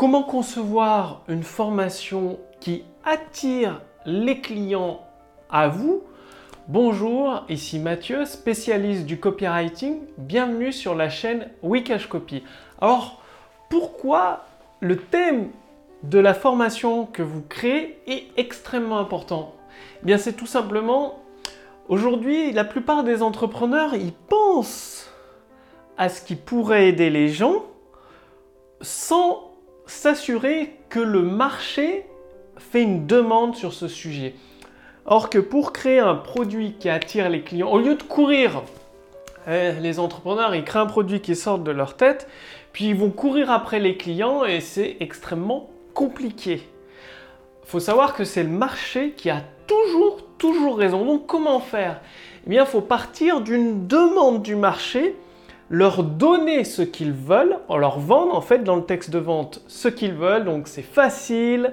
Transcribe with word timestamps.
Comment 0.00 0.22
concevoir 0.22 1.20
une 1.28 1.42
formation 1.42 2.38
qui 2.58 2.84
attire 3.04 3.82
les 4.06 4.40
clients 4.40 5.02
à 5.50 5.68
vous? 5.68 6.02
Bonjour, 6.68 7.44
ici 7.50 7.78
Mathieu, 7.78 8.24
spécialiste 8.24 9.04
du 9.04 9.20
copywriting. 9.20 9.98
Bienvenue 10.16 10.72
sur 10.72 10.94
la 10.94 11.10
chaîne 11.10 11.50
Wikash 11.62 12.06
Copy. 12.06 12.42
Alors, 12.80 13.20
pourquoi 13.68 14.46
le 14.80 14.96
thème 14.96 15.50
de 16.02 16.18
la 16.18 16.32
formation 16.32 17.04
que 17.04 17.22
vous 17.22 17.42
créez 17.42 18.00
est 18.06 18.24
extrêmement 18.38 19.00
important? 19.00 19.54
Eh 20.02 20.06
Bien, 20.06 20.16
c'est 20.16 20.32
tout 20.32 20.46
simplement 20.46 21.22
aujourd'hui, 21.90 22.52
la 22.52 22.64
plupart 22.64 23.04
des 23.04 23.22
entrepreneurs, 23.22 23.94
ils 23.94 24.14
pensent 24.14 25.10
à 25.98 26.08
ce 26.08 26.22
qui 26.22 26.36
pourrait 26.36 26.88
aider 26.88 27.10
les 27.10 27.28
gens 27.28 27.66
sans 28.80 29.49
s'assurer 29.90 30.76
que 30.88 31.00
le 31.00 31.22
marché 31.22 32.06
fait 32.56 32.82
une 32.82 33.06
demande 33.06 33.56
sur 33.56 33.72
ce 33.72 33.88
sujet. 33.88 34.34
Or 35.04 35.30
que 35.30 35.38
pour 35.38 35.72
créer 35.72 35.98
un 35.98 36.14
produit 36.14 36.74
qui 36.78 36.88
attire 36.88 37.28
les 37.28 37.42
clients, 37.42 37.70
au 37.70 37.78
lieu 37.78 37.96
de 37.96 38.02
courir, 38.02 38.62
eh, 39.48 39.72
les 39.80 39.98
entrepreneurs, 39.98 40.54
ils 40.54 40.64
créent 40.64 40.78
un 40.78 40.86
produit 40.86 41.20
qui 41.20 41.34
sort 41.34 41.58
de 41.58 41.72
leur 41.72 41.96
tête, 41.96 42.28
puis 42.72 42.86
ils 42.86 42.94
vont 42.94 43.10
courir 43.10 43.50
après 43.50 43.80
les 43.80 43.96
clients 43.96 44.44
et 44.44 44.60
c'est 44.60 44.96
extrêmement 45.00 45.68
compliqué. 45.92 46.62
Il 47.64 47.68
faut 47.68 47.80
savoir 47.80 48.14
que 48.14 48.24
c'est 48.24 48.44
le 48.44 48.48
marché 48.48 49.12
qui 49.16 49.28
a 49.28 49.42
toujours, 49.66 50.24
toujours 50.38 50.78
raison. 50.78 51.04
Donc 51.04 51.26
comment 51.26 51.58
faire? 51.58 52.00
Eh 52.46 52.50
bien, 52.50 52.62
il 52.62 52.68
faut 52.68 52.80
partir 52.80 53.40
d'une 53.40 53.88
demande 53.88 54.42
du 54.42 54.54
marché 54.54 55.16
leur 55.70 56.02
donner 56.02 56.64
ce 56.64 56.82
qu'ils 56.82 57.12
veulent, 57.12 57.58
en 57.68 57.76
leur 57.76 58.00
vendre 58.00 58.34
en 58.34 58.40
fait 58.40 58.64
dans 58.64 58.76
le 58.76 58.82
texte 58.82 59.10
de 59.10 59.18
vente 59.18 59.62
ce 59.68 59.88
qu'ils 59.88 60.14
veulent. 60.14 60.44
Donc 60.44 60.66
c'est 60.66 60.82
facile, 60.82 61.72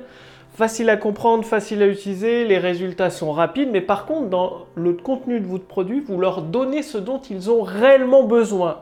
facile 0.53 0.89
à 0.89 0.97
comprendre, 0.97 1.43
facile 1.43 1.81
à 1.81 1.87
utiliser, 1.87 2.45
les 2.45 2.59
résultats 2.59 3.09
sont 3.09 3.31
rapides, 3.31 3.69
mais 3.71 3.81
par 3.81 4.05
contre 4.05 4.29
dans 4.29 4.65
le 4.75 4.93
contenu 4.93 5.39
de 5.39 5.47
votre 5.47 5.65
produit, 5.65 5.99
vous 5.99 6.19
leur 6.19 6.43
donnez 6.43 6.83
ce 6.83 6.99
dont 6.99 7.19
ils 7.19 7.49
ont 7.49 7.63
réellement 7.63 8.23
besoin. 8.23 8.81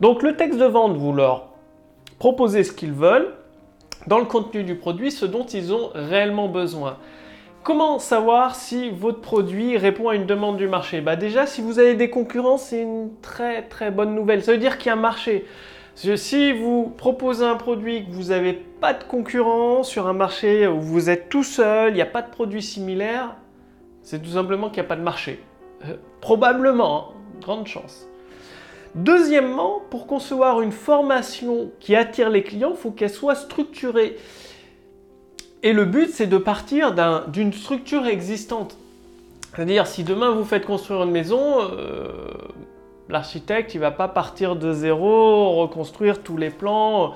Donc 0.00 0.22
le 0.22 0.36
texte 0.36 0.58
de 0.58 0.64
vente, 0.64 0.96
vous 0.96 1.12
leur 1.12 1.48
proposez 2.20 2.62
ce 2.62 2.72
qu'ils 2.72 2.92
veulent, 2.92 3.34
dans 4.06 4.18
le 4.18 4.24
contenu 4.24 4.62
du 4.62 4.76
produit, 4.76 5.10
ce 5.10 5.26
dont 5.26 5.44
ils 5.44 5.72
ont 5.72 5.90
réellement 5.94 6.48
besoin. 6.48 6.96
Comment 7.62 8.00
savoir 8.00 8.56
si 8.56 8.90
votre 8.90 9.20
produit 9.20 9.76
répond 9.76 10.08
à 10.08 10.16
une 10.16 10.26
demande 10.26 10.56
du 10.56 10.66
marché? 10.66 11.00
Bah 11.00 11.14
Déjà, 11.14 11.46
si 11.46 11.60
vous 11.60 11.78
avez 11.78 11.94
des 11.94 12.10
concurrents, 12.10 12.58
c'est 12.58 12.82
une 12.82 13.10
très 13.22 13.62
très 13.62 13.92
bonne 13.92 14.16
nouvelle. 14.16 14.42
Ça 14.42 14.50
veut 14.50 14.58
dire 14.58 14.78
qu'il 14.78 14.88
y 14.88 14.90
a 14.90 14.94
un 14.94 14.96
marché. 14.96 15.46
Si 15.94 16.52
vous 16.52 16.92
proposez 16.96 17.44
un 17.44 17.54
produit 17.54 18.04
que 18.04 18.10
vous 18.10 18.30
n'avez 18.30 18.52
pas 18.52 18.94
de 18.94 19.04
concurrents 19.04 19.84
sur 19.84 20.08
un 20.08 20.12
marché 20.12 20.66
où 20.66 20.80
vous 20.80 21.08
êtes 21.08 21.28
tout 21.28 21.44
seul, 21.44 21.92
il 21.92 21.94
n'y 21.94 22.02
a 22.02 22.06
pas 22.06 22.22
de 22.22 22.30
produit 22.30 22.62
similaire, 22.62 23.36
c'est 24.02 24.20
tout 24.20 24.30
simplement 24.30 24.68
qu'il 24.68 24.82
n'y 24.82 24.86
a 24.86 24.88
pas 24.88 24.96
de 24.96 25.02
marché. 25.02 25.40
Euh, 25.84 25.94
probablement, 26.20 27.12
hein, 27.12 27.14
grande 27.40 27.68
chance. 27.68 28.08
Deuxièmement, 28.96 29.82
pour 29.88 30.08
concevoir 30.08 30.62
une 30.62 30.72
formation 30.72 31.70
qui 31.78 31.94
attire 31.94 32.28
les 32.28 32.42
clients, 32.42 32.72
il 32.72 32.76
faut 32.76 32.90
qu'elle 32.90 33.10
soit 33.10 33.36
structurée. 33.36 34.16
Et 35.62 35.72
le 35.72 35.84
but, 35.84 36.10
c'est 36.10 36.26
de 36.26 36.38
partir 36.38 36.94
d'une 37.28 37.52
structure 37.52 38.06
existante. 38.06 38.76
C'est-à-dire, 39.54 39.86
si 39.86 40.02
demain 40.02 40.30
vous 40.30 40.44
faites 40.44 40.66
construire 40.66 41.02
une 41.04 41.10
maison, 41.10 41.60
euh, 41.60 42.08
l'architecte, 43.08 43.74
il 43.74 43.78
va 43.78 43.92
pas 43.92 44.08
partir 44.08 44.56
de 44.56 44.72
zéro, 44.72 45.52
reconstruire 45.60 46.22
tous 46.22 46.36
les 46.36 46.50
plans. 46.50 47.14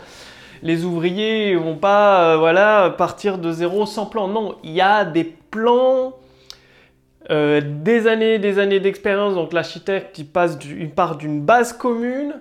Les 0.62 0.84
ouvriers 0.84 1.54
ne 1.54 1.58
vont 1.58 1.76
pas 1.76 2.34
euh, 2.34 2.36
voilà, 2.36 2.94
partir 2.96 3.38
de 3.38 3.50
zéro 3.50 3.84
sans 3.84 4.06
plan. 4.06 4.28
Non, 4.28 4.56
il 4.62 4.72
y 4.72 4.80
a 4.80 5.04
des 5.04 5.24
plans, 5.24 6.14
euh, 7.30 7.60
des 7.64 8.06
années 8.06 8.38
des 8.38 8.58
années 8.58 8.80
d'expérience. 8.80 9.34
Donc 9.34 9.52
l'architecte, 9.52 10.18
il, 10.18 10.26
passe 10.26 10.56
il 10.64 10.90
part 10.90 11.16
d'une 11.16 11.40
base 11.40 11.72
commune 11.72 12.34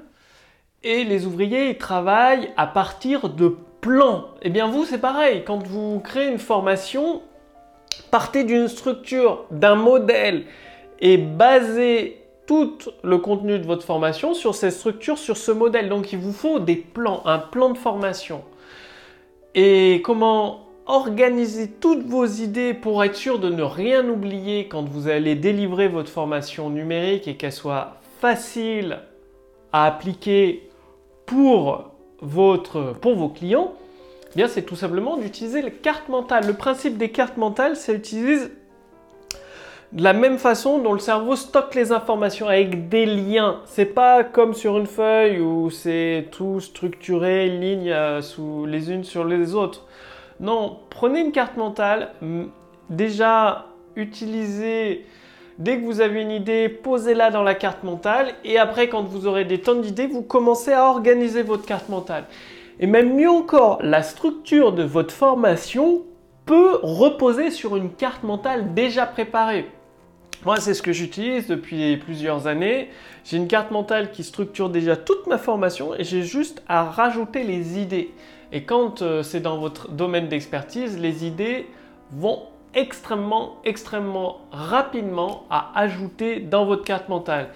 et 0.86 1.04
les 1.04 1.26
ouvriers, 1.26 1.72
ils 1.72 1.78
travaillent 1.78 2.52
à 2.58 2.68
partir 2.68 3.30
de 3.30 3.58
plan. 3.82 4.26
Eh 4.44 4.50
bien 4.50 4.68
vous, 4.68 4.86
c'est 4.86 5.00
pareil. 5.00 5.44
Quand 5.46 5.66
vous 5.68 6.00
créez 6.00 6.30
une 6.30 6.38
formation, 6.38 7.24
partez 8.12 8.44
d'une 8.44 8.68
structure, 8.68 9.46
d'un 9.50 9.76
modèle 9.76 10.44
et 11.00 11.18
basez 11.18 12.22
tout 12.46 12.78
le 13.04 13.18
contenu 13.18 13.58
de 13.58 13.66
votre 13.66 13.84
formation 13.84 14.36
sur 14.36 14.54
cette 14.54 14.74
structure, 14.74 15.18
sur 15.18 15.38
ce 15.38 15.52
modèle. 15.52 15.90
Donc 15.90 16.14
il 16.14 16.20
vous 16.20 16.32
faut 16.32 16.60
des 16.60 16.76
plans, 16.76 17.24
un 17.26 17.40
plan 17.40 17.72
de 17.72 17.78
formation. 17.78 18.44
Et 19.56 20.04
comment 20.06 20.68
organiser 20.86 21.68
toutes 21.68 22.06
vos 22.06 22.26
idées 22.26 22.76
pour 22.76 23.04
être 23.04 23.16
sûr 23.16 23.40
de 23.40 23.50
ne 23.50 23.64
rien 23.64 24.08
oublier 24.08 24.68
quand 24.68 24.88
vous 24.88 25.08
allez 25.08 25.34
délivrer 25.34 25.88
votre 25.88 26.12
formation 26.12 26.70
numérique 26.70 27.28
et 27.28 27.38
qu'elle 27.38 27.52
soit 27.52 27.96
facile 28.22 29.00
à 29.74 29.86
appliquer 29.86 30.70
pour 31.26 31.92
votre, 32.22 32.94
pour 33.02 33.16
vos 33.16 33.30
clients, 33.30 33.74
eh 34.38 34.48
c'est 34.48 34.64
tout 34.64 34.76
simplement 34.76 35.18
d'utiliser 35.18 35.62
les 35.62 35.72
cartes 35.72 36.10
mentales. 36.10 36.46
Le 36.46 36.54
principe 36.54 36.98
des 36.98 37.10
cartes 37.10 37.38
mentales, 37.38 37.76
c'est 37.76 37.96
d'utiliser 37.96 38.50
de 39.92 40.04
la 40.04 40.14
même 40.14 40.38
façon 40.38 40.80
dont 40.80 40.92
le 40.92 41.00
cerveau 41.00 41.38
stocke 41.38 41.74
les 41.74 41.92
informations 41.94 42.50
avec 42.50 42.90
des 42.90 43.06
liens. 43.06 43.62
C'est 43.66 43.86
pas 43.86 44.24
comme 44.26 44.54
sur 44.54 44.78
une 44.78 44.88
feuille 44.88 45.40
où 45.40 45.70
c'est 45.70 46.28
tout 46.32 46.60
structuré, 46.60 47.48
ligne 47.48 47.92
euh, 47.92 48.22
sous 48.22 48.66
les 48.66 48.92
unes 48.92 49.06
sur 49.06 49.24
les 49.24 49.56
autres. 49.56 49.86
Non, 50.42 50.80
prenez 50.90 51.22
une 51.22 51.32
carte 51.32 51.56
mentale, 51.56 52.12
déjà 52.90 53.68
utilisez 53.96 55.06
Dès 55.58 55.80
que 55.80 55.86
vous 55.86 56.02
avez 56.02 56.22
une 56.22 56.32
idée, 56.32 56.68
posez-la 56.68 57.32
dans 57.32 57.44
la 57.44 57.56
carte 57.56 57.84
mentale 57.84 58.34
et 58.44 58.58
après, 58.58 58.90
quand 58.90 59.04
vous 59.04 59.26
aurez 59.26 59.46
des 59.46 59.62
tonnes 59.62 59.82
d'idées, 59.82 60.08
vous 60.08 60.22
commencez 60.22 60.74
à 60.74 60.86
organiser 60.86 61.44
votre 61.44 61.66
carte 61.66 61.88
mentale. 61.88 62.26
Et 62.82 62.88
même 62.88 63.16
mieux 63.16 63.30
encore, 63.30 63.80
la 63.82 64.04
structure 64.04 64.74
de 64.74 64.84
votre 64.84 65.14
formation 65.14 66.04
peut 66.46 66.80
reposer 66.84 67.52
sur 67.52 67.78
une 67.78 67.90
carte 67.90 68.24
mentale 68.24 68.74
déjà 68.74 69.06
préparée. 69.06 69.68
Moi, 70.44 70.58
c'est 70.58 70.74
ce 70.74 70.82
que 70.82 70.92
j'utilise 70.92 71.48
depuis 71.48 71.96
plusieurs 71.98 72.48
années. 72.48 72.90
J'ai 73.24 73.38
une 73.38 73.48
carte 73.48 73.72
mentale 73.72 74.12
qui 74.12 74.24
structure 74.24 74.70
déjà 74.70 74.98
toute 74.98 75.26
ma 75.26 75.38
formation 75.38 75.96
et 75.96 76.04
j'ai 76.04 76.24
juste 76.24 76.64
à 76.68 76.84
rajouter 76.84 77.44
les 77.44 77.80
idées. 77.80 78.12
Et 78.52 78.64
quand 78.64 79.02
euh, 79.02 79.24
c'est 79.24 79.40
dans 79.40 79.58
votre 79.58 79.90
domaine 79.90 80.28
d'expertise, 80.28 81.00
les 81.00 81.26
idées 81.26 81.66
vont 82.12 82.44
extrêmement, 82.76 83.58
extrêmement 83.64 84.42
rapidement 84.52 85.44
à 85.50 85.72
ajouter 85.76 86.40
dans 86.40 86.66
votre 86.66 86.84
carte 86.84 87.10
mentale. 87.10 87.50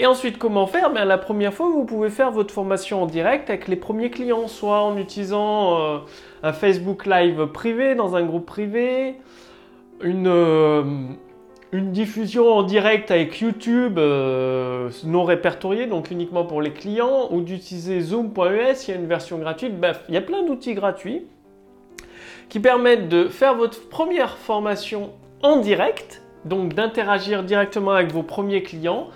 Et 0.00 0.06
ensuite, 0.06 0.38
comment 0.38 0.66
faire? 0.68 0.92
Bien, 0.92 1.04
La 1.04 1.18
première 1.18 1.52
fois, 1.52 1.68
vous 1.68 1.84
pouvez 1.84 2.10
faire 2.10 2.30
votre 2.30 2.54
formation 2.54 3.02
en 3.02 3.06
direct 3.06 3.50
avec 3.50 3.66
les 3.66 3.76
premiers 3.76 4.10
clients, 4.10 4.46
soit 4.46 4.82
en 4.82 4.96
utilisant 4.96 5.80
euh, 5.80 5.98
un 6.44 6.52
Facebook 6.52 7.04
Live 7.04 7.46
privé 7.46 7.96
dans 7.96 8.14
un 8.14 8.22
groupe 8.22 8.46
privé, 8.46 9.16
une, 10.00 10.28
euh, 10.28 10.84
diffusion 11.72 12.52
en 12.52 12.62
direct 12.62 13.10
avec 13.10 13.40
YouTube 13.40 13.98
euh, 13.98 14.88
non 15.04 15.24
répertoriée, 15.24 15.86
donc 15.86 16.12
uniquement 16.12 16.44
pour 16.44 16.62
les 16.62 16.72
clients, 16.72 17.28
ou 17.32 17.40
d'utiliser 17.40 18.00
Zoom.es, 18.00 18.74
il 18.86 18.90
y 18.90 18.92
a 18.92 18.96
une 18.96 19.08
version 19.08 19.38
gratuite. 19.38 19.80
Bref, 19.80 20.04
il 20.08 20.14
y 20.14 20.18
a 20.18 20.22
plein 20.22 20.44
d'outils 20.44 20.74
gratuits 20.74 21.26
qui 22.48 22.60
permettent 22.60 23.08
de 23.08 23.28
faire 23.28 23.54
votre 23.54 23.88
première 23.88 24.38
formation 24.38 25.12
en 25.42 25.56
direct, 25.58 26.22
donc 26.44 26.74
d'interagir 26.74 27.42
directement 27.42 27.92
avec 27.92 28.12
vos 28.12 28.22
premiers 28.22 28.62
clients. 28.62 29.08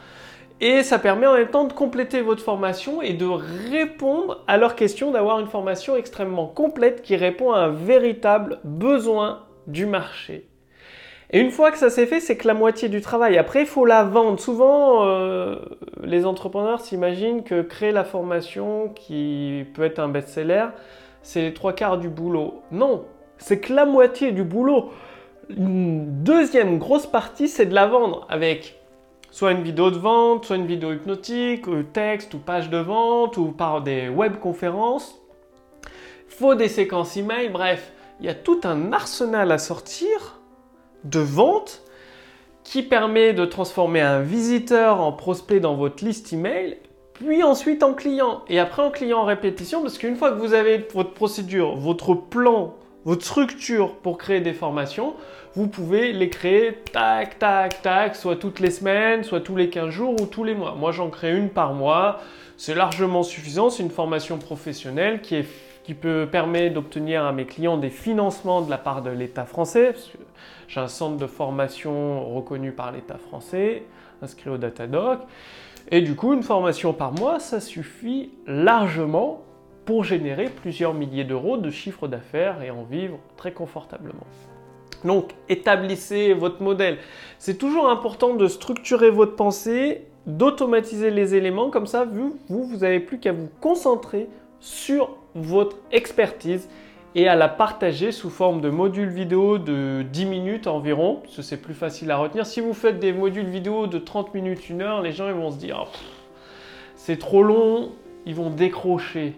Et 0.60 0.84
ça 0.84 1.00
permet 1.00 1.26
en 1.26 1.34
même 1.34 1.48
temps 1.48 1.64
de 1.64 1.72
compléter 1.72 2.20
votre 2.20 2.42
formation 2.42 3.02
et 3.02 3.14
de 3.14 3.26
répondre 3.26 4.44
à 4.46 4.58
leurs 4.58 4.76
questions, 4.76 5.10
d'avoir 5.10 5.40
une 5.40 5.48
formation 5.48 5.96
extrêmement 5.96 6.46
complète 6.46 7.02
qui 7.02 7.16
répond 7.16 7.52
à 7.52 7.58
un 7.58 7.68
véritable 7.68 8.60
besoin 8.62 9.40
du 9.66 9.86
marché. 9.86 10.46
Et 11.30 11.40
une 11.40 11.50
fois 11.50 11.70
que 11.72 11.78
ça 11.78 11.88
s'est 11.88 12.06
fait, 12.06 12.20
c'est 12.20 12.36
que 12.36 12.46
la 12.46 12.54
moitié 12.54 12.88
du 12.90 13.00
travail. 13.00 13.38
Après, 13.38 13.62
il 13.62 13.66
faut 13.66 13.86
la 13.86 14.04
vendre. 14.04 14.38
Souvent, 14.38 15.06
euh, 15.06 15.56
les 16.04 16.26
entrepreneurs 16.26 16.80
s'imaginent 16.80 17.42
que 17.42 17.62
créer 17.62 17.90
la 17.90 18.04
formation 18.04 18.90
qui 18.90 19.64
peut 19.74 19.82
être 19.82 19.98
un 19.98 20.08
best-seller, 20.08 20.66
c'est 21.22 21.40
les 21.40 21.54
trois 21.54 21.72
quarts 21.72 21.98
du 21.98 22.08
boulot. 22.10 22.62
Non, 22.70 23.06
c'est 23.38 23.60
que 23.60 23.72
la 23.72 23.84
moitié 23.84 24.32
du 24.32 24.44
boulot. 24.44 24.90
Une 25.48 26.22
deuxième 26.22 26.78
grosse 26.78 27.06
partie, 27.06 27.48
c'est 27.48 27.66
de 27.66 27.74
la 27.74 27.86
vendre 27.86 28.26
avec 28.28 28.78
soit 29.30 29.52
une 29.52 29.62
vidéo 29.62 29.90
de 29.90 29.98
vente, 29.98 30.44
soit 30.44 30.56
une 30.56 30.66
vidéo 30.66 30.92
hypnotique, 30.92 31.64
texte 31.92 32.34
ou 32.34 32.38
page 32.38 32.70
de 32.70 32.78
vente, 32.78 33.36
ou 33.38 33.46
par 33.46 33.82
des 33.82 34.08
webconférences. 34.08 35.18
Il 36.28 36.34
faut 36.34 36.54
des 36.54 36.68
séquences 36.68 37.16
email, 37.16 37.48
bref, 37.48 37.92
il 38.20 38.26
y 38.26 38.28
a 38.28 38.34
tout 38.34 38.60
un 38.64 38.92
arsenal 38.92 39.50
à 39.50 39.58
sortir 39.58 40.40
de 41.04 41.18
vente 41.18 41.82
qui 42.62 42.82
permet 42.82 43.32
de 43.32 43.44
transformer 43.44 44.00
un 44.00 44.20
visiteur 44.20 45.00
en 45.00 45.12
prospect 45.12 45.60
dans 45.60 45.74
votre 45.74 46.04
liste 46.04 46.32
email, 46.32 46.78
puis 47.14 47.42
ensuite 47.42 47.82
en 47.82 47.94
client, 47.94 48.42
et 48.48 48.58
après 48.58 48.82
en 48.82 48.90
client 48.90 49.18
en 49.18 49.24
répétition, 49.24 49.82
parce 49.82 49.98
qu'une 49.98 50.16
fois 50.16 50.30
que 50.30 50.38
vous 50.38 50.54
avez 50.54 50.86
votre 50.92 51.12
procédure, 51.12 51.76
votre 51.76 52.14
plan, 52.14 52.74
votre 53.04 53.24
structure 53.24 53.96
pour 53.96 54.18
créer 54.18 54.40
des 54.40 54.52
formations, 54.52 55.14
vous 55.54 55.66
pouvez 55.66 56.12
les 56.12 56.30
créer 56.30 56.78
tac, 56.92 57.38
tac, 57.38 57.82
tac, 57.82 58.16
soit 58.16 58.36
toutes 58.36 58.60
les 58.60 58.70
semaines, 58.70 59.22
soit 59.22 59.40
tous 59.40 59.56
les 59.56 59.68
15 59.68 59.90
jours 59.90 60.20
ou 60.20 60.26
tous 60.26 60.44
les 60.44 60.54
mois. 60.54 60.74
Moi, 60.74 60.92
j'en 60.92 61.10
crée 61.10 61.36
une 61.36 61.50
par 61.50 61.74
mois. 61.74 62.20
C'est 62.56 62.74
largement 62.74 63.22
suffisant. 63.22 63.68
C'est 63.68 63.82
une 63.82 63.90
formation 63.90 64.38
professionnelle 64.38 65.20
qui, 65.20 65.44
peut 65.94 66.26
permettre 66.30 66.74
d'obtenir 66.74 67.24
à 67.24 67.32
mes 67.32 67.44
clients 67.44 67.76
des 67.76 67.90
financements 67.90 68.62
de 68.62 68.70
la 68.70 68.78
part 68.78 69.02
de 69.02 69.10
l'État 69.10 69.44
français. 69.44 69.94
J'ai 70.68 70.80
un 70.80 70.88
centre 70.88 71.18
de 71.18 71.26
formation 71.26 72.34
reconnu 72.34 72.72
par 72.72 72.92
l'État 72.92 73.18
français, 73.18 73.82
inscrit 74.22 74.48
au 74.48 74.56
Datadoc. 74.56 75.20
Et 75.90 76.00
du 76.00 76.14
coup, 76.14 76.32
une 76.32 76.42
formation 76.42 76.94
par 76.94 77.12
mois, 77.12 77.40
ça 77.40 77.60
suffit 77.60 78.30
largement 78.46 79.42
pour 79.84 80.04
générer 80.04 80.46
plusieurs 80.46 80.94
milliers 80.94 81.24
d'euros 81.24 81.56
de 81.56 81.70
chiffre 81.70 82.08
d'affaires 82.08 82.62
et 82.62 82.70
en 82.70 82.84
vivre 82.84 83.18
très 83.36 83.52
confortablement. 83.52 84.26
Donc, 85.04 85.34
établissez 85.48 86.32
votre 86.32 86.62
modèle. 86.62 86.98
C'est 87.38 87.58
toujours 87.58 87.88
important 87.88 88.34
de 88.34 88.46
structurer 88.46 89.10
votre 89.10 89.34
pensée, 89.34 90.06
d'automatiser 90.26 91.10
les 91.10 91.34
éléments. 91.34 91.70
Comme 91.70 91.86
ça, 91.86 92.04
vous, 92.04 92.38
vous 92.48 92.76
n'avez 92.78 93.00
plus 93.00 93.18
qu'à 93.18 93.32
vous 93.32 93.48
concentrer 93.60 94.28
sur 94.60 95.16
votre 95.34 95.76
expertise 95.90 96.68
et 97.14 97.28
à 97.28 97.34
la 97.34 97.48
partager 97.48 98.12
sous 98.12 98.30
forme 98.30 98.60
de 98.60 98.70
modules 98.70 99.08
vidéo 99.08 99.58
de 99.58 100.02
10 100.02 100.26
minutes 100.26 100.66
environ, 100.66 101.16
parce 101.22 101.36
que 101.36 101.42
c'est 101.42 101.60
plus 101.60 101.74
facile 101.74 102.10
à 102.10 102.16
retenir. 102.16 102.46
Si 102.46 102.60
vous 102.60 102.72
faites 102.72 103.00
des 103.00 103.12
modules 103.12 103.48
vidéo 103.48 103.86
de 103.86 103.98
30 103.98 104.32
minutes, 104.34 104.62
1 104.70 104.80
heure, 104.80 105.02
les 105.02 105.12
gens 105.12 105.30
vont 105.32 105.50
se 105.50 105.58
dire 105.58 105.86
oh, 105.86 105.96
c'est 106.94 107.18
trop 107.18 107.42
long, 107.42 107.90
ils 108.24 108.34
vont 108.34 108.50
décrocher. 108.50 109.34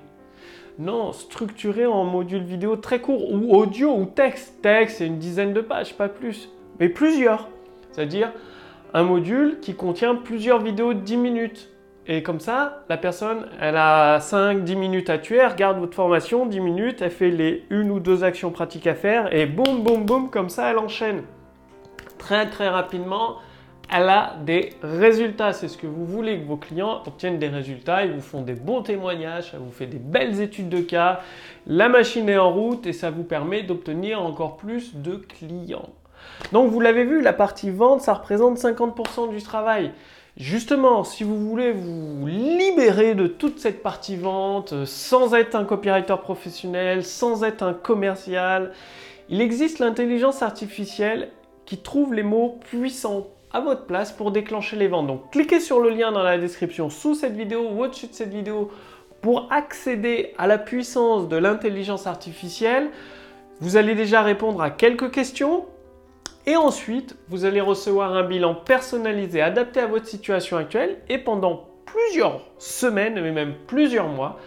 Non, 0.79 1.12
structuré 1.12 1.87
en 1.87 2.05
module 2.05 2.43
vidéo 2.43 2.76
très 2.76 3.00
court, 3.00 3.32
ou 3.32 3.55
audio, 3.55 3.94
ou 3.97 4.06
texte. 4.06 4.61
Texte, 4.61 4.99
c'est 4.99 5.06
une 5.06 5.19
dizaine 5.19 5.53
de 5.53 5.61
pages, 5.61 5.97
pas 5.97 6.09
plus. 6.09 6.50
Mais 6.81 6.88
plusieurs. 6.88 7.49
C'est-à-dire 7.93 8.32
un 8.93 9.05
module 9.05 9.61
qui 9.61 9.75
contient 9.75 10.17
plusieurs 10.17 10.61
vidéos 10.61 10.93
de 10.93 11.00
10 11.00 11.17
minutes. 11.17 11.71
Et 12.06 12.23
comme 12.23 12.41
ça, 12.41 12.85
la 12.88 12.97
personne, 12.97 13.47
elle 13.61 13.76
a 13.76 14.19
5-10 14.19 14.76
minutes 14.76 15.11
à 15.11 15.19
tuer, 15.19 15.37
elle 15.37 15.53
regarde 15.53 15.79
votre 15.79 15.94
formation, 15.94 16.44
10 16.44 16.61
minutes, 16.61 17.03
elle 17.03 17.11
fait 17.11 17.31
les 17.31 17.65
une 17.70 17.91
ou 17.91 17.99
deux 17.99 18.25
actions 18.25 18.50
pratiques 18.50 18.87
à 18.87 18.94
faire, 18.94 19.35
et 19.35 19.47
boum, 19.47 19.82
boum, 19.82 20.05
boum, 20.05 20.29
comme 20.29 20.50
ça, 20.50 20.70
elle 20.70 20.79
enchaîne. 20.79 21.23
Très, 22.19 22.50
très 22.50 22.69
rapidement, 22.69 23.37
elle 23.93 24.09
a 24.09 24.37
des 24.45 24.71
résultats. 24.83 25.53
C'est 25.53 25.69
ce 25.69 25.79
que 25.79 25.87
vous 25.87 26.05
voulez, 26.05 26.39
que 26.39 26.47
vos 26.47 26.57
clients 26.57 27.03
obtiennent 27.07 27.39
des 27.39 27.49
résultats. 27.49 28.05
Ils 28.05 28.13
vous 28.13 28.21
font 28.21 28.43
des 28.43 28.55
bons 28.55 28.83
témoignages, 28.83 29.51
ça 29.51 29.59
vous 29.59 29.71
fait 29.71 29.87
des 29.87 29.99
belles 29.99 30.41
études 30.41 30.69
de 30.69 30.81
cas. 30.81 31.21
La 31.67 31.89
machine 31.89 32.29
est 32.29 32.39
en 32.39 32.53
route 32.53 32.87
et 32.87 32.93
ça 32.93 33.11
vous 33.11 33.25
permet 33.25 33.63
d'obtenir 33.63 34.23
encore 34.23 34.57
plus 34.57 34.95
de 34.95 35.17
clients. 35.17 35.91
Donc 36.53 36.71
vous 36.71 36.81
l'avez 36.81 37.05
vu, 37.05 37.21
la 37.21 37.33
partie 37.33 37.71
vente, 37.71 38.01
ça 38.01 38.15
représente 38.15 38.59
50% 38.59 39.31
du 39.31 39.43
travail. 39.43 39.93
Justement, 40.37 41.05
si 41.05 41.23
vous 41.23 41.39
voulez 41.49 41.71
vous 41.71 42.27
libérer 42.27 43.15
de 43.15 43.29
toute 43.29 43.61
cette 43.61 43.85
partie 43.85 44.17
vente 44.17 44.73
euh, 44.73 44.85
sans 44.85 45.33
être 45.33 45.55
un 45.55 45.65
copywriter 45.65 46.17
professionnel, 46.21 47.05
sans 47.05 47.45
être 47.45 47.63
un 47.63 47.73
commercial, 47.73 48.73
il 49.29 49.41
existe 49.41 49.79
l'intelligence 49.79 50.43
artificielle 50.43 51.31
qui 51.67 51.79
trouve 51.79 52.15
les 52.15 52.25
mots 52.25 52.59
puissants 52.69 53.29
à 53.55 53.61
votre 53.61 53.87
place 53.87 54.12
pour 54.12 54.33
déclencher 54.33 54.77
les 54.77 54.89
ventes. 54.89 55.06
Donc 55.06 55.31
cliquez 55.31 55.61
sur 55.61 55.81
le 55.81 55.91
lien 55.91 56.12
dans 56.12 56.25
la 56.25 56.37
description 56.37 56.91
sous 56.91 57.15
cette 57.15 57.37
vidéo 57.37 57.71
ou 57.71 57.85
au-dessus 57.85 58.09
de 58.09 58.12
cette 58.12 58.33
vidéo 58.33 58.71
pour 59.23 59.49
accéder 59.51 60.35
à 60.37 60.47
la 60.47 60.59
puissance 60.59 61.29
de 61.29 61.37
l'intelligence 61.37 62.06
artificielle. 62.09 62.91
Vous 63.61 63.77
allez 63.77 63.95
déjà 63.95 64.23
répondre 64.23 64.61
à 64.61 64.71
quelques 64.71 65.12
questions 65.12 65.67
et 66.47 66.56
ensuite 66.56 67.17
vous 67.29 67.45
allez 67.45 67.61
recevoir 67.61 68.12
un 68.12 68.25
bilan 68.25 68.56
personnalisé 68.56 69.41
adapté 69.41 69.81
à 69.81 69.87
votre 69.87 70.06
situation 70.06 70.56
actuelle 70.56 70.99
et 71.09 71.19
pendant 71.19 71.69
plusieurs 71.87 72.41
semaines, 72.59 73.21
mais 73.23 73.31
même 73.31 73.55
plusieurs 73.69 74.09
mois, 74.09 74.41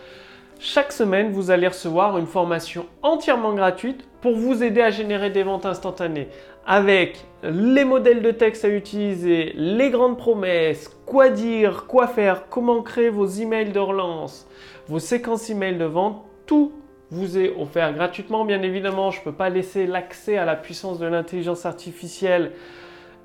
chaque 0.59 0.91
semaine, 0.91 1.31
vous 1.31 1.51
allez 1.51 1.67
recevoir 1.67 2.17
une 2.17 2.25
formation 2.25 2.87
entièrement 3.03 3.53
gratuite 3.53 4.07
pour 4.21 4.35
vous 4.35 4.63
aider 4.63 4.81
à 4.81 4.89
générer 4.89 5.29
des 5.29 5.43
ventes 5.43 5.67
instantanées 5.67 6.29
avec 6.67 7.25
les 7.43 7.85
modèles 7.85 8.21
de 8.21 8.31
texte 8.31 8.65
à 8.65 8.69
utiliser, 8.69 9.53
les 9.55 9.89
grandes 9.89 10.17
promesses, 10.17 10.89
quoi 11.05 11.29
dire, 11.29 11.85
quoi 11.87 12.07
faire, 12.07 12.49
comment 12.49 12.81
créer 12.81 13.09
vos 13.09 13.25
emails 13.25 13.71
de 13.71 13.79
relance, 13.79 14.47
vos 14.87 14.99
séquences 14.99 15.49
emails 15.49 15.77
de 15.77 15.85
vente, 15.85 16.23
tout 16.45 16.73
vous 17.09 17.37
est 17.37 17.53
offert 17.57 17.93
gratuitement. 17.93 18.43
Bien 18.43 18.61
évidemment, 18.61 19.11
je 19.11 19.19
ne 19.19 19.23
peux 19.23 19.31
pas 19.31 19.49
laisser 19.49 19.87
l'accès 19.87 20.37
à 20.37 20.43
la 20.43 20.57
puissance 20.57 20.99
de 20.99 21.05
l'intelligence 21.05 21.65
artificielle 21.65 22.51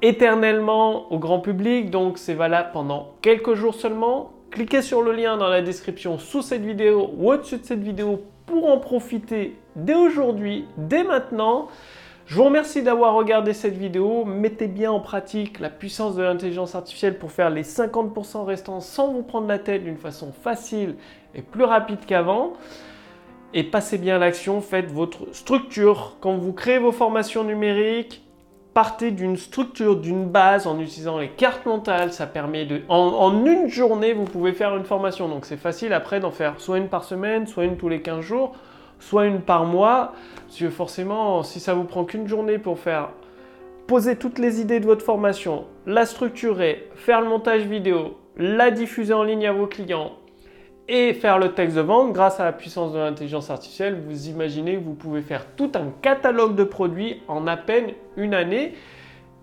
éternellement 0.02 1.12
au 1.12 1.18
grand 1.18 1.40
public, 1.40 1.90
donc 1.90 2.18
c'est 2.18 2.34
valable 2.34 2.70
pendant 2.72 3.14
quelques 3.22 3.54
jours 3.54 3.74
seulement. 3.74 4.32
Cliquez 4.52 4.82
sur 4.82 5.02
le 5.02 5.12
lien 5.12 5.36
dans 5.36 5.48
la 5.48 5.62
description 5.62 6.18
sous 6.18 6.42
cette 6.42 6.62
vidéo 6.62 7.10
ou 7.16 7.32
au-dessus 7.32 7.58
de 7.58 7.64
cette 7.64 7.82
vidéo 7.82 8.22
pour 8.46 8.70
en 8.70 8.78
profiter 8.78 9.56
dès 9.74 9.94
aujourd'hui, 9.94 10.66
dès 10.76 11.02
maintenant. 11.02 11.68
Je 12.26 12.36
vous 12.36 12.44
remercie 12.44 12.82
d'avoir 12.82 13.14
regardé 13.14 13.52
cette 13.52 13.76
vidéo. 13.76 14.24
Mettez 14.24 14.68
bien 14.68 14.92
en 14.92 15.00
pratique 15.00 15.58
la 15.58 15.70
puissance 15.70 16.14
de 16.14 16.22
l'intelligence 16.22 16.74
artificielle 16.74 17.18
pour 17.18 17.32
faire 17.32 17.50
les 17.50 17.64
50% 17.64 18.44
restants 18.44 18.80
sans 18.80 19.12
vous 19.12 19.22
prendre 19.22 19.48
la 19.48 19.58
tête 19.58 19.82
d'une 19.82 19.98
façon 19.98 20.32
facile 20.32 20.94
et 21.34 21.42
plus 21.42 21.64
rapide 21.64 21.98
qu'avant. 22.06 22.52
Et 23.54 23.64
passez 23.64 23.98
bien 23.98 24.18
l'action, 24.18 24.60
faites 24.60 24.90
votre 24.90 25.34
structure. 25.34 26.16
Quand 26.20 26.36
vous 26.36 26.52
créez 26.52 26.78
vos 26.78 26.92
formations 26.92 27.44
numériques, 27.44 28.22
partez 28.72 29.10
d'une 29.10 29.36
structure, 29.36 29.96
d'une 29.96 30.26
base 30.26 30.66
en 30.66 30.78
utilisant 30.78 31.18
les 31.18 31.28
cartes 31.28 31.66
mentales. 31.66 32.12
Ça 32.12 32.26
permet 32.26 32.64
de. 32.64 32.82
En, 32.88 33.44
une 33.44 33.68
journée, 33.68 34.12
vous 34.14 34.24
pouvez 34.24 34.52
faire 34.52 34.76
une 34.76 34.84
formation. 34.84 35.28
Donc 35.28 35.44
c'est 35.44 35.58
facile 35.58 35.92
après 35.92 36.20
d'en 36.20 36.30
faire 36.30 36.60
soit 36.60 36.78
une 36.78 36.88
par 36.88 37.04
semaine, 37.04 37.46
soit 37.46 37.64
une 37.64 37.76
tous 37.76 37.88
les 37.88 38.00
15 38.00 38.20
jours, 38.20 38.52
soit 39.02 39.26
une 39.26 39.40
par 39.40 39.64
mois. 39.64 40.12
Parce 40.46 40.58
que 40.58 40.70
forcément, 40.70 41.42
si 41.42 41.60
ça 41.60 41.74
vous 41.74 41.84
prend 41.84 42.04
qu'une 42.04 42.28
journée 42.28 42.58
pour 42.58 42.78
faire 42.78 43.10
poser 43.86 44.16
toutes 44.16 44.38
les 44.38 44.60
idées 44.60 44.80
de 44.80 44.86
votre 44.86 45.04
formation, 45.04 45.66
la 45.86 46.06
structurer, 46.06 46.88
faire 46.94 47.20
le 47.20 47.28
montage 47.28 47.62
vidéo, 47.62 48.16
la 48.36 48.70
diffuser 48.70 49.12
en 49.12 49.24
ligne 49.24 49.46
à 49.46 49.52
vos 49.52 49.66
clients, 49.66 50.12
et 50.88 51.14
faire 51.14 51.38
le 51.38 51.52
texte 51.52 51.76
de 51.76 51.80
vente 51.80 52.12
grâce 52.12 52.40
à 52.40 52.44
la 52.44 52.52
puissance 52.52 52.92
de 52.92 52.98
l'intelligence 52.98 53.50
artificielle, 53.50 54.00
vous 54.06 54.28
imaginez 54.28 54.74
que 54.76 54.84
vous 54.84 54.94
pouvez 54.94 55.22
faire 55.22 55.46
tout 55.56 55.70
un 55.74 55.92
catalogue 56.02 56.54
de 56.54 56.64
produits 56.64 57.22
en 57.28 57.46
à 57.46 57.56
peine 57.56 57.92
une 58.16 58.34
année. 58.34 58.74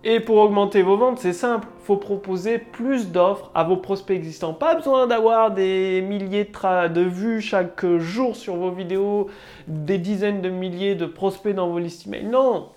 Et 0.02 0.18
pour 0.20 0.38
augmenter 0.38 0.80
vos 0.80 0.96
ventes, 0.96 1.18
c'est 1.18 1.34
simple, 1.34 1.68
il 1.82 1.84
faut 1.84 1.96
proposer 1.96 2.58
plus 2.58 3.08
d'offres 3.08 3.50
à 3.54 3.64
vos 3.64 3.76
prospects 3.76 4.16
existants. 4.16 4.54
Pas 4.54 4.74
besoin 4.74 5.06
d'avoir 5.06 5.50
des 5.50 6.00
milliers 6.00 6.44
de, 6.44 6.88
de, 6.88 7.00
vues 7.02 7.42
chaque 7.42 7.84
jour 7.98 8.34
sur 8.34 8.56
vos 8.56 8.70
vidéos, 8.70 9.28
des 9.68 9.98
dizaines 9.98 10.40
de 10.40 10.48
milliers 10.48 10.94
de 10.94 11.04
prospects 11.04 11.54
dans 11.54 11.68
vos 11.68 11.78
listes 11.78 12.06
email. 12.06 12.24
Non, 12.24 12.70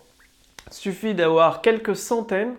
il 0.68 0.74
suffit 0.74 1.13
d'avoir 1.13 1.62
quelques 1.62 1.96
centaines 1.96 2.56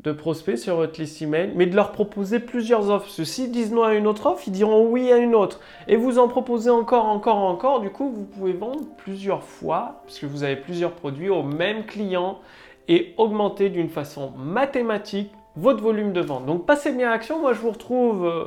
de 0.00 0.12
prospects 0.12 0.58
sur 0.58 0.76
votre 0.76 1.00
liste 1.00 1.22
email, 1.22 1.52
mais 1.54 1.66
de 1.66 1.74
leur 1.74 1.92
proposer 1.92 2.38
plusieurs 2.40 2.90
offres. 2.90 3.08
Ceux-ci 3.08 3.48
disent 3.48 3.72
non 3.72 3.84
à 3.84 3.94
une 3.94 4.06
autre 4.06 4.26
offre, 4.26 4.42
ils 4.46 4.52
diront 4.52 4.86
oui 4.88 5.10
à 5.12 5.16
une 5.16 5.34
autre. 5.34 5.60
Et 5.88 5.96
vous 5.96 6.18
en 6.18 6.28
proposez 6.28 6.70
encore, 6.70 7.06
encore, 7.06 7.38
encore. 7.38 7.80
Du 7.80 7.90
coup, 7.90 8.10
vous 8.10 8.24
pouvez 8.24 8.52
vendre 8.52 8.82
plusieurs 8.98 9.42
fois, 9.42 10.02
puisque 10.04 10.24
vous 10.24 10.42
avez 10.42 10.56
plusieurs 10.56 10.92
produits 10.92 11.30
au 11.30 11.42
même 11.42 11.86
client 11.86 12.40
et 12.88 13.14
augmenter 13.16 13.68
d'une 13.68 13.88
façon 13.88 14.32
mathématique 14.36 15.32
votre 15.56 15.82
volume 15.82 16.12
de 16.12 16.20
vente. 16.20 16.46
Donc 16.46 16.66
passez 16.66 16.92
bien 16.92 17.08
à 17.08 17.12
l'action. 17.12 17.40
Moi, 17.40 17.52
je 17.52 17.60
vous 17.60 17.70
retrouve 17.70 18.26
euh, 18.26 18.44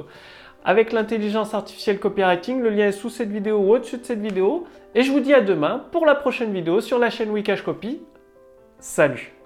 avec 0.63 0.91
l'intelligence 0.91 1.53
artificielle 1.53 2.00
copywriting. 2.00 2.62
Le 2.62 2.69
lien 2.69 2.88
est 2.88 2.91
sous 2.91 3.10
cette 3.10 3.31
vidéo 3.31 3.58
ou 3.58 3.74
au-dessus 3.74 3.98
de 3.98 4.05
cette 4.05 4.22
vidéo. 4.22 4.65
Et 4.96 5.03
je 5.03 5.12
vous 5.12 5.19
dis 5.19 5.34
à 5.34 5.41
demain 5.41 5.86
pour 5.91 6.05
la 6.05 6.15
prochaine 6.15 6.53
vidéo 6.53 6.81
sur 6.81 7.00
la 7.00 7.10
chaîne 7.10 7.31
Wikash 7.31 7.63
Copy. 7.63 8.01
Salut 8.79 9.38